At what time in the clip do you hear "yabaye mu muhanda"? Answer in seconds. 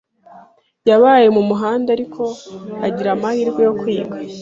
0.89-1.89